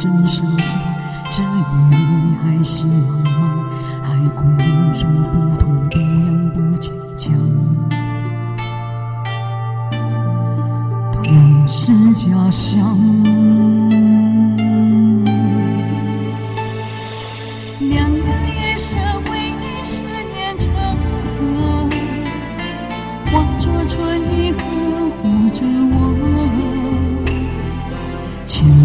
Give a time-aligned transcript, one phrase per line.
[0.00, 0.78] 真盛夏，
[1.30, 1.46] 这一
[1.90, 3.38] 女孩心茫茫，
[4.02, 4.40] 还故
[4.94, 7.34] 作不痛不痒不坚强。
[11.12, 11.22] 都
[11.66, 12.96] 是假象，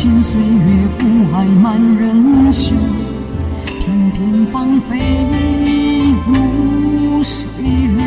[0.00, 2.72] 千岁月苦海满人袖，
[3.80, 4.96] 片片芳菲
[6.24, 8.06] 如水流。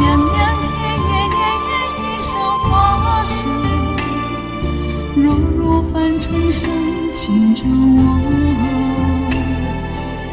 [0.00, 0.74] 凉凉天
[1.06, 2.30] 夜，年年一笑
[2.64, 3.46] 花色，
[5.14, 6.68] 弱弱凡尘深
[7.14, 8.18] 情着我。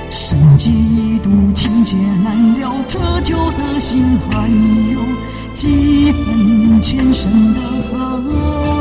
[0.09, 4.47] 生劫一度，情劫难了，折旧的心还
[4.91, 4.99] 有
[5.53, 7.59] 几分前生的
[7.91, 8.78] 恨。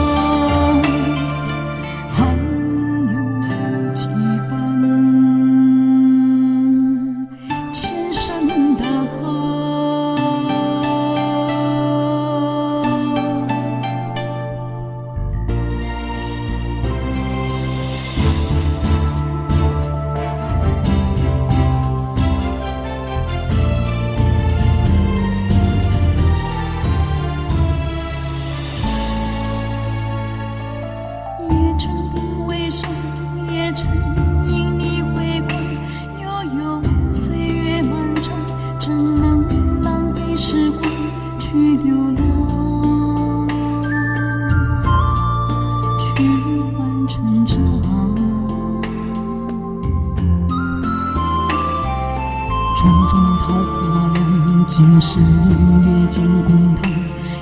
[53.40, 56.90] 桃花凉，今世月见滚烫，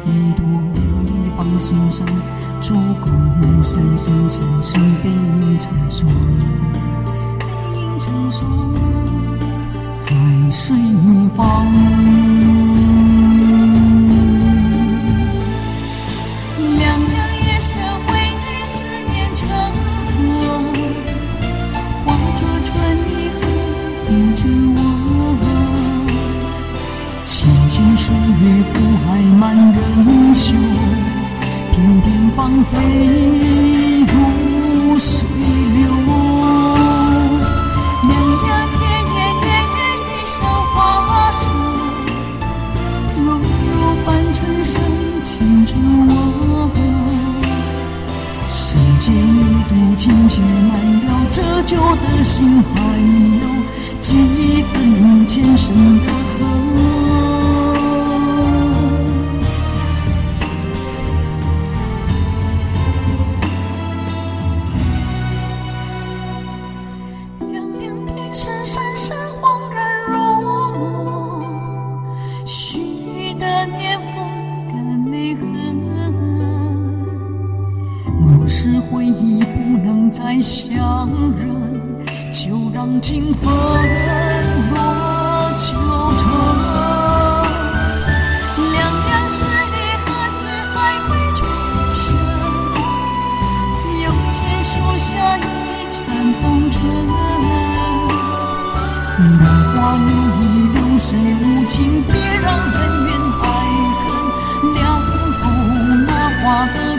[0.04, 0.44] 一朵
[0.74, 2.06] 一放心上，
[2.60, 3.10] 足够
[3.62, 6.10] 深深深深，背影成双，
[7.38, 7.46] 背
[7.80, 8.48] 影成双，
[9.96, 10.12] 在
[10.50, 12.65] 水一方。
[28.72, 29.06] 苦海
[29.38, 30.54] 满人袖，
[31.72, 32.06] 片片
[32.36, 32.38] 芳
[32.72, 32.74] 菲
[34.06, 35.26] 如水
[35.74, 35.80] 流。
[38.08, 38.10] 凉
[38.44, 38.46] 凉
[38.76, 38.80] 天
[39.14, 39.44] 夜，年
[39.74, 39.78] 年
[40.08, 40.34] 一笑
[40.74, 40.76] 花
[41.32, 41.40] 色，
[43.16, 44.74] 弱弱凡尘深
[45.22, 45.32] 情
[45.66, 45.70] 着
[46.08, 46.10] 我。
[48.48, 48.58] 世
[49.00, 49.16] 间一
[49.68, 50.72] 度情劫难
[51.04, 52.74] 了，折旧的心还
[53.40, 53.44] 有
[54.00, 54.08] 几
[54.72, 55.64] 分前生
[56.04, 56.06] 的
[68.38, 71.40] 是深深，恍然如梦，
[72.44, 74.14] 许的年风
[74.68, 75.42] 干泪痕。
[78.20, 81.08] 若是回忆不能再相
[81.38, 81.48] 认，
[82.30, 83.50] 就让情分
[84.70, 84.74] 落
[85.56, 85.74] 九
[101.76, 103.46] 请，别让恩怨爱
[104.00, 104.80] 恨两
[105.42, 105.44] 头
[106.06, 106.95] 那花的。